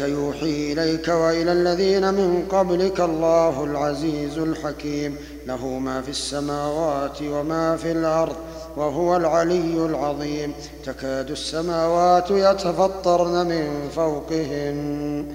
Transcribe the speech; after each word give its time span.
كذلك 0.00 0.12
يوحي 0.12 0.72
إليك 0.72 1.08
وإلى 1.08 1.52
الذين 1.52 2.14
من 2.14 2.46
قبلك 2.50 3.00
الله 3.00 3.64
العزيز 3.64 4.38
الحكيم. 4.38 5.16
له 5.46 5.66
ما 5.66 6.02
في 6.02 6.10
السماوات 6.10 7.22
وما 7.22 7.76
في 7.76 7.92
الأرض 7.92 8.36
وهو 8.76 9.16
العلي 9.16 9.86
العظيم. 9.86 10.54
تكاد 10.84 11.30
السماوات 11.30 12.30
يتفطرن 12.30 13.46
من 13.46 13.88
فوقهن. 13.96 15.34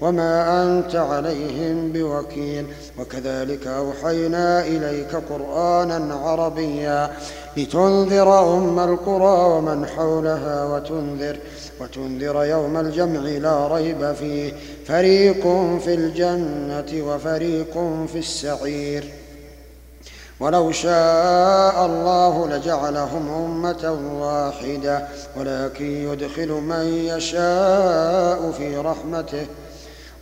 وما 0.00 0.62
أنت 0.62 0.96
عليهم 0.96 1.92
بوكيل 1.92 2.66
وكذلك 2.98 3.66
أوحينا 3.66 4.60
إليك 4.60 5.14
قرآنا 5.30 6.14
عربيا 6.14 7.10
لتنذر 7.56 8.56
أم 8.56 8.78
القرى 8.78 9.54
ومن 9.54 9.86
حولها 9.86 10.64
وتنذر 10.64 11.38
وتنذر 11.80 12.44
يوم 12.44 12.76
الجمع 12.76 13.20
لا 13.20 13.66
ريب 13.66 14.12
فيه 14.12 14.52
فريق 14.86 15.42
في 15.84 15.94
الجنة 15.94 17.06
وفريق 17.06 17.72
في 18.12 18.18
السعير 18.18 19.04
ولو 20.40 20.72
شاء 20.72 21.86
الله 21.86 22.48
لجعلهم 22.48 23.28
أمة 23.44 23.98
واحدة 24.20 25.08
ولكن 25.36 25.84
يدخل 25.84 26.48
من 26.48 26.84
يشاء 26.86 28.50
في 28.58 28.76
رحمته 28.76 29.46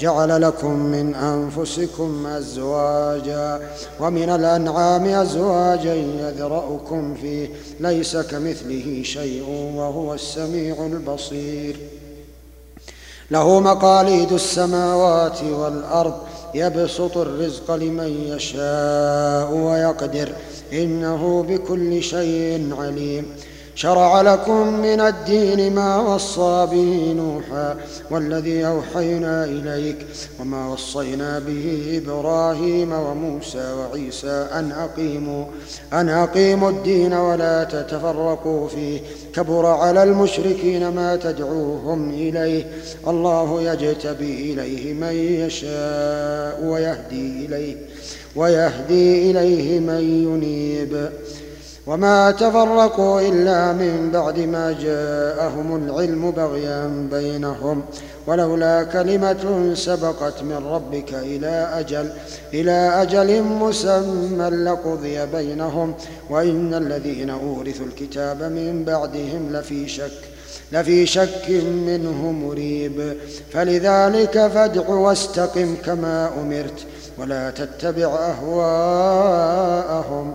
جعل 0.00 0.42
لكم 0.42 0.72
من 0.72 1.14
أنفسكم 1.14 2.26
أزواجا 2.26 3.60
ومن 4.00 4.30
الأنعام 4.30 5.04
أزواجا 5.04 5.94
يذرأكم 5.94 7.14
فيه 7.14 7.48
ليس 7.80 8.16
كمثله 8.16 9.02
شيء 9.04 9.72
وهو 9.76 10.14
السميع 10.14 10.86
البصير. 10.86 11.76
له 13.30 13.60
مقاليد 13.60 14.32
السماوات 14.32 15.42
والأرض 15.42 16.14
يبسط 16.54 17.16
الرزق 17.16 17.74
لمن 17.74 18.36
يشاء 18.36 19.52
ويقدر 19.54 20.32
إنه 20.72 21.42
بكل 21.42 22.02
شيء 22.02 22.74
عليم. 22.78 23.26
شرع 23.74 24.20
لكم 24.20 24.80
من 24.80 25.00
الدين 25.00 25.74
ما 25.74 25.96
وصى 25.96 26.68
به 26.70 27.14
نوحا 27.16 27.76
والذي 28.10 28.66
أوحينا 28.66 29.44
إليك 29.44 30.06
وما 30.40 30.68
وصينا 30.68 31.38
به 31.38 32.00
إبراهيم 32.04 32.92
وموسى 32.92 33.72
وعيسى 33.72 34.48
أن 34.52 34.72
أقيموا 34.72 35.44
أن 35.92 36.08
أقيموا 36.08 36.70
الدين 36.70 37.12
ولا 37.12 37.64
تتفرقوا 37.64 38.68
فيه. 38.68 39.00
كبر 39.34 39.66
على 39.66 40.02
المشركين 40.02 40.88
ما 40.88 41.16
تدعوهم 41.16 42.10
إليه. 42.10 42.66
الله 43.08 43.62
يجتبي 43.62 44.52
إليه 44.52 44.94
من 44.94 45.12
يشاء 45.46 46.64
ويهدي 46.64 47.46
إليه 47.46 47.76
ويهدي 48.36 49.30
إليه 49.30 49.80
من 49.80 50.00
ينيب. 50.00 51.10
وما 51.90 52.30
تفرقوا 52.30 53.20
إلا 53.20 53.72
من 53.72 54.10
بعد 54.12 54.38
ما 54.38 54.76
جاءهم 54.80 55.76
العلم 55.76 56.30
بغيا 56.30 57.08
بينهم. 57.10 57.82
ولولا 58.26 58.82
كلمة 58.82 59.74
سبقت 59.74 60.42
من 60.42 60.66
ربك 60.66 61.14
إلى 61.14 61.70
أجل 61.74 62.10
إلى 62.54 63.02
أجل 63.02 63.42
مسمى 63.42 64.48
لقضي 64.48 65.26
بينهم. 65.26 65.94
وإن 66.30 66.74
الذين 66.74 67.30
أورثوا 67.30 67.86
الكتاب 67.86 68.42
من 68.42 68.84
بعدهم 68.84 69.52
لفي 69.52 69.88
شك 69.88 70.20
لفي 70.72 71.06
شك 71.06 71.50
منه 71.86 72.32
مريب. 72.32 73.16
فلذلك 73.52 74.50
فادع 74.54 74.88
واستقم 74.88 75.76
كما 75.86 76.30
أمرت 76.42 76.86
ولا 77.18 77.50
تتبع 77.50 78.18
أهواءهم. 78.32 80.34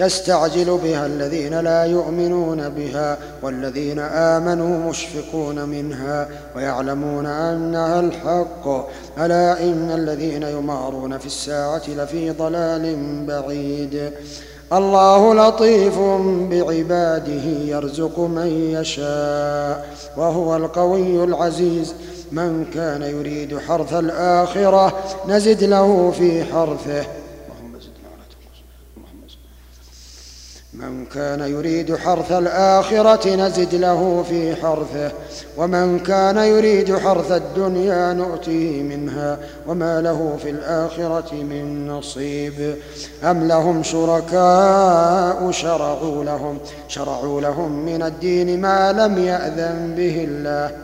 يستعجل 0.00 0.78
بها 0.84 1.06
الذين 1.06 1.60
لا 1.60 1.84
يؤمنون 1.84 2.68
بها 2.68 3.18
والذين 3.42 3.98
آمنوا 3.98 4.90
مشفقون 4.90 5.68
منها 5.68 6.28
ويعلمون 6.56 7.26
أنها 7.26 8.00
الحق. 8.00 8.68
ألا 9.18 9.62
إن 9.62 9.90
الذين 9.94 10.42
يمارون 10.42 11.18
في 11.18 11.26
الساعة 11.26 11.82
لفي 11.88 12.30
ضلال 12.30 12.96
بعيد. 13.26 14.12
الله 14.72 15.34
لطيف 15.34 15.98
بعباده 16.50 17.44
يرزق 17.64 18.18
من 18.18 18.46
يشاء 18.46 19.94
وهو 20.16 20.56
القوي 20.56 21.24
العزيز. 21.24 21.94
من 22.32 22.64
كان 22.74 23.02
يريد 23.02 23.58
حرث 23.58 23.94
الآخرة 23.94 24.92
نزد 25.28 25.64
له 25.64 26.10
في 26.10 26.44
حرثه. 26.44 27.19
من 31.00 31.06
كان 31.06 31.40
يريد 31.40 31.96
حرث 31.96 32.32
الآخرة 32.32 33.34
نزد 33.36 33.74
له 33.74 34.24
في 34.28 34.56
حرثه 34.56 35.12
ومن 35.56 35.98
كان 35.98 36.36
يريد 36.36 36.96
حرث 36.96 37.32
الدنيا 37.32 38.12
نؤتيه 38.12 38.82
منها 38.82 39.38
وما 39.66 40.00
له 40.00 40.36
في 40.42 40.50
الآخرة 40.50 41.34
من 41.34 41.88
نصيب. 41.88 42.76
أم 43.24 43.48
لهم 43.48 43.82
شركاء 43.82 45.50
شرعوا 45.50 46.24
لهم 46.24 46.58
شرعوا 46.88 47.40
لهم 47.40 47.72
من 47.72 48.02
الدين 48.02 48.60
ما 48.60 48.92
لم 48.92 49.18
يأذن 49.18 49.94
به 49.96 50.24
الله. 50.24 50.76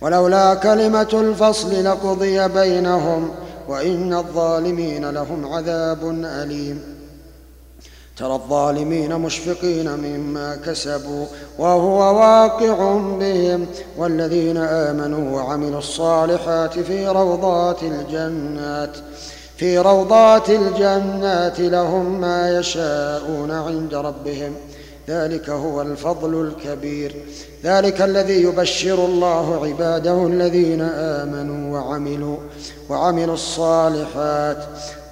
ولولا 0.00 0.54
كلمة 0.54 1.08
الفصل 1.12 1.84
لقضي 1.84 2.48
بينهم 2.48 3.30
وإن 3.68 4.14
الظالمين 4.14 5.10
لهم 5.10 5.52
عذاب 5.52 6.24
أليم. 6.24 6.93
ترى 8.16 8.34
الظالمين 8.34 9.14
مشفقين 9.18 9.90
مما 9.90 10.56
كسبوا 10.56 11.26
وهو 11.58 11.98
واقع 12.16 12.98
بهم 12.98 13.66
والذين 13.98 14.56
آمنوا 14.56 15.36
وعملوا 15.36 15.78
الصالحات 15.78 16.78
في 16.78 17.08
روضات 17.08 17.82
الجنات 17.82 18.96
في 19.56 19.78
روضات 19.78 20.50
الجنات 20.50 21.60
لهم 21.60 22.20
ما 22.20 22.58
يشاءون 22.58 23.50
عند 23.50 23.94
ربهم 23.94 24.54
ذلك 25.08 25.50
هو 25.50 25.82
الفضل 25.82 26.40
الكبير 26.40 27.14
ذلك 27.64 28.02
الذي 28.02 28.42
يبشر 28.42 29.04
الله 29.04 29.66
عباده 29.66 30.26
الذين 30.26 30.80
آمنوا 30.80 31.63
وعملوا 31.74 32.36
وعملوا 32.90 33.34
الصالحات. 33.34 34.64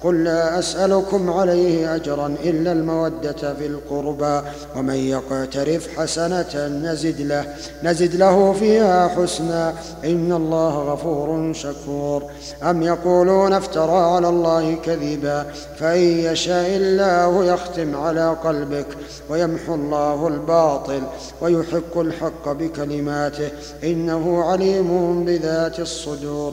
قل 0.03 0.23
لا 0.23 0.59
أسألكم 0.59 1.29
عليه 1.29 1.95
أجرا 1.95 2.35
إلا 2.43 2.71
المودة 2.71 3.53
في 3.53 3.65
القربى 3.65 4.41
ومن 4.75 4.95
يقترف 4.95 5.87
حسنة 5.97 6.67
نزد 6.67 7.21
له 7.21 7.45
نزد 7.83 8.15
له 8.15 8.53
فيها 8.53 9.07
حسنا. 9.07 9.73
إن 10.03 10.31
الله 10.31 10.93
غفور 10.93 11.53
شكور. 11.53 12.23
أم 12.63 12.83
يقولون 12.83 13.53
افترى 13.53 13.97
على 13.97 14.29
الله 14.29 14.75
كذبا؟ 14.75 15.45
فإن 15.79 16.01
يشاء 16.01 16.69
الله 16.75 17.45
يختم 17.45 17.95
على 17.95 18.37
قلبك 18.43 18.87
ويمحو 19.29 19.75
الله 19.75 20.27
الباطل 20.27 21.03
ويحق 21.41 21.97
الحق 21.97 22.51
بكلماته. 22.51 23.49
إنه 23.83 24.43
عليم 24.43 25.23
بذات 25.25 25.79
الصدور. 25.79 26.52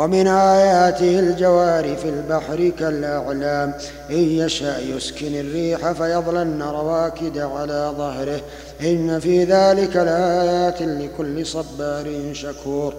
ومن 0.00 0.26
آياته 0.26 1.18
الجوار 1.18 1.96
في 1.96 2.08
البحر 2.08 2.72
كالأعلام 2.78 3.74
إن 4.10 4.16
يشأ 4.16 4.78
يسكن 4.78 5.40
الريح 5.40 5.92
فيظلن 5.92 6.62
رواكد 6.62 7.38
على 7.38 7.94
ظهره. 7.98 8.40
إن 8.80 9.20
في 9.20 9.44
ذلك 9.44 9.96
لآيات 9.96 10.82
لكل 10.82 11.46
صبار 11.46 12.30
شكور. 12.32 12.94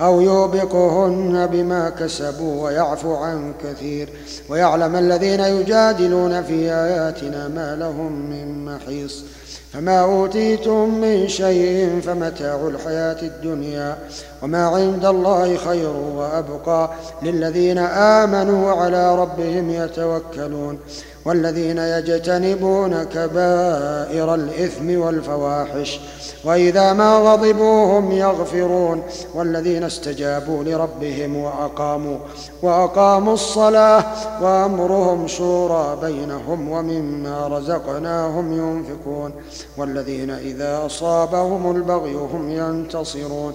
أو 0.00 0.20
يوبقهن 0.20 1.46
بما 1.46 1.90
كسبوا 1.90 2.64
ويعفو 2.64 3.14
عن 3.14 3.54
كثير. 3.64 4.08
ويعلم 4.48 4.96
الذين 4.96 5.40
يجادلون 5.40 6.42
في 6.42 6.72
آياتنا 6.72 7.48
ما 7.48 7.76
لهم 7.76 8.30
من 8.30 8.64
محيص. 8.64 9.24
فما 9.74 10.00
أوتيتم 10.00 11.00
من 11.00 11.28
شيء 11.28 12.00
فمتاع 12.00 12.68
الحياة 12.68 13.22
الدنيا 13.22 13.98
وما 14.42 14.66
عند 14.66 15.04
الله 15.04 15.56
خير 15.56 15.90
وأبقى 15.90 16.90
للذين 17.22 17.78
آمنوا 17.78 18.70
على 18.70 19.16
ربهم 19.16 19.70
يتوكلون 19.70 20.78
والذين 21.24 21.78
يجتنبون 21.78 23.02
كبائر 23.04 24.34
الإثم 24.34 24.98
والفواحش 25.00 26.00
وإذا 26.44 26.92
ما 26.92 27.16
غضبوا 27.18 27.98
هم 27.98 28.12
يغفرون 28.12 29.02
والذين 29.34 29.84
استجابوا 29.84 30.64
لربهم 30.64 31.36
وأقاموا 31.36 32.18
وأقاموا 32.62 33.34
الصلاة 33.34 34.04
وأمرهم 34.42 35.26
شورى 35.26 35.98
بينهم 36.02 36.70
ومما 36.70 37.48
رزقناهم 37.48 38.52
ينفقون 38.52 39.32
والذين 39.76 40.30
إذا 40.30 40.86
أصابهم 40.86 41.76
البغي 41.76 42.14
هم 42.14 42.50
ينتصرون 42.50 43.54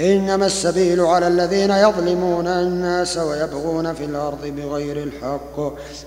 إنما 0.00 0.46
السبيل 0.46 1.00
على 1.00 1.28
الذين 1.28 1.70
يظلمون 1.70 2.46
الناس 2.46 3.18
ويبغون 3.18 3.92
في 3.92 4.04
الأرض 4.04 4.46
بغير 4.46 4.96
الحق. 4.96 5.60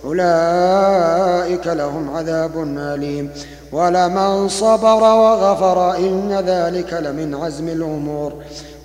أولئك 0.05 1.67
لهم 1.67 2.09
عذاب 2.17 2.51
أليم. 2.77 3.29
ولمن 3.71 4.49
صبر 4.49 5.03
وغفر 5.03 5.95
إن 5.95 6.43
ذلك 6.47 6.93
لمن 6.93 7.35
عزم 7.35 7.67
الأمور. 7.67 8.33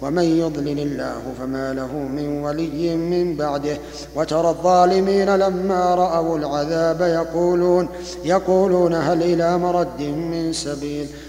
ومن 0.02 0.22
يضلل 0.22 0.78
الله 0.78 1.22
فما 1.40 1.72
له 1.72 1.92
من 1.92 2.42
ولي 2.42 2.96
من 2.96 3.36
بعده. 3.36 3.76
وترى 4.16 4.48
الظالمين 4.48 5.36
لما 5.36 5.94
رأوا 5.94 6.38
العذاب 6.38 7.00
يقولون 7.00 7.88
يقولون 8.24 8.94
هل 8.94 9.22
إلى 9.22 9.58
مرد 9.58 10.00
من 10.00 10.52
سبيل؟ 10.52 11.08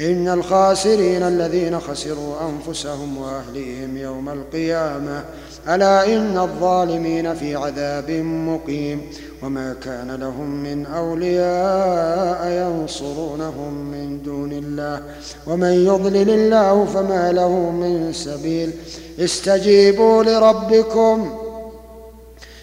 إن 0.00 0.28
الخاسرين 0.28 1.22
الذين 1.22 1.80
خسروا 1.80 2.34
أنفسهم 2.48 3.18
وأهليهم 3.18 3.96
يوم 3.96 4.28
القيامة 4.28 5.24
ألا 5.68 6.16
إن 6.16 6.38
الظالمين 6.38 7.34
في 7.34 7.56
عذاب 7.56 8.10
مقيم؟ 8.10 9.00
وما 9.42 9.76
كان 9.84 10.10
لهم 10.10 10.62
من 10.62 10.86
أولياء 10.86 12.46
ينصرونهم 12.50 13.74
من 13.74 14.22
دون 14.22 14.52
الله. 14.52 15.02
ومن 15.46 15.86
يضلل 15.86 16.30
الله 16.30 16.84
فما 16.84 17.32
له 17.32 17.70
من 17.70 18.12
سبيل. 18.12 18.70
استجيبوا 19.18 20.24
لربكم. 20.24 21.49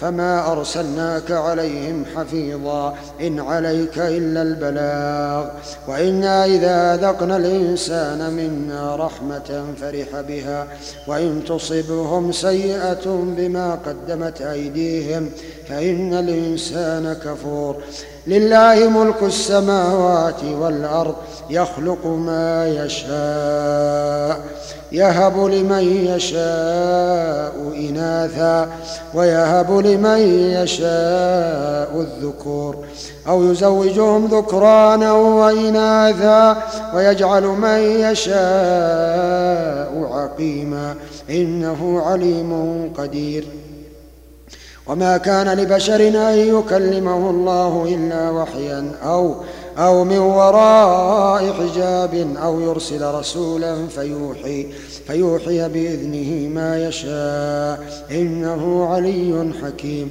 فما 0.00 0.52
أرسلناك 0.52 1.30
عليهم 1.30 2.04
حفيظا 2.16 2.94
إن 3.20 3.40
عليك 3.40 3.98
إلا 3.98 4.42
البلاغ. 4.42 5.48
وإنا 5.88 6.44
إذا 6.44 6.94
أذقنا 6.94 7.36
الإنسان 7.36 8.32
منا 8.32 8.96
رحمة 8.96 9.64
فرح 9.80 10.20
بها 10.20 10.66
وإن 11.06 11.44
تصبهم 11.48 12.32
سيئة 12.32 13.06
بما 13.06 13.78
قدمت 13.86 14.42
أيديهم 14.42 15.30
فإن 15.68 16.14
الإنسان 16.14 17.12
كفور. 17.24 17.76
لله 18.26 18.88
ملك 18.88 19.22
السماوات 19.22 20.44
والأرض 20.44 21.14
يخلق 21.50 22.06
ما 22.06 22.68
يشاء. 22.68 24.40
يهب 24.94 25.44
لمن 25.44 26.06
يشاء 26.06 27.52
إناثا 27.76 28.68
ويهب 29.14 29.70
لمن 29.70 30.18
يشاء 30.62 32.00
الذكور 32.00 32.76
أو 33.28 33.42
يزوجهم 33.42 34.26
ذكرانا 34.26 35.12
وإناثا 35.12 36.62
ويجعل 36.94 37.42
من 37.42 37.80
يشاء 38.10 38.34
عقيما 40.12 40.94
إنه 41.30 42.00
عليم 42.06 42.92
قدير. 42.98 43.44
وما 44.86 45.16
كان 45.16 45.58
لبشر 45.58 46.08
أن 46.08 46.38
يكلمه 46.38 47.30
الله 47.30 47.84
إلا 47.88 48.30
وحيا 48.30 48.92
أو 49.04 49.34
أو 49.78 50.04
من 50.04 50.18
وراء 50.18 51.52
حجاب 51.52 52.36
أو 52.42 52.60
يرسل 52.60 53.14
رسولا 53.14 53.86
فيوحي 53.86 54.66
فيوحي 55.06 55.68
بإذنه 55.68 56.48
ما 56.48 56.88
يشاء. 56.88 58.04
إنه 58.10 58.86
علي 58.86 59.52
حكيم. 59.62 60.10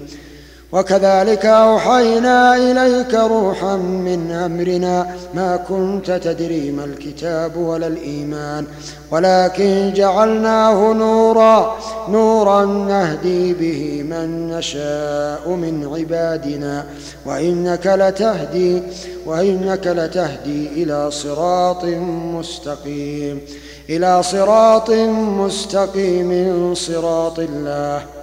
وكذلك 0.73 1.45
أوحينا 1.45 2.55
إليك 2.55 3.13
روحا 3.13 3.75
من 3.75 4.31
أمرنا 4.31 5.15
ما 5.33 5.57
كنت 5.57 6.11
تدري 6.11 6.71
ما 6.71 6.85
الكتاب 6.85 7.57
ولا 7.57 7.87
الإيمان 7.87 8.65
ولكن 9.11 9.93
جعلناه 9.95 10.93
نورا 10.93 11.77
نورا 12.09 12.65
نهدي 12.65 13.53
به 13.53 14.03
من 14.03 14.47
نشاء 14.47 15.49
من 15.49 15.89
عبادنا. 15.93 16.85
وإنك 17.25 17.87
لتهدي 17.87 18.83
وإنك 19.25 19.87
لتهدي 19.87 20.83
إلى 20.83 21.11
صراط 21.11 21.85
مستقيم 22.35 23.41
إلى 23.89 24.23
صراط 24.23 24.89
مستقيم 25.39 26.73
صراط 26.75 27.39
الله. 27.39 28.22